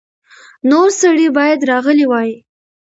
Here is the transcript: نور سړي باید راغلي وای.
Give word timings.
نور 0.69 0.87
سړي 1.01 1.27
باید 1.37 1.59
راغلي 1.71 2.05
وای. 2.07 2.31